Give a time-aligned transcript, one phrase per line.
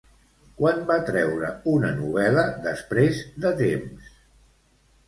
[0.61, 4.15] Quan va treure una novel·la després de temps?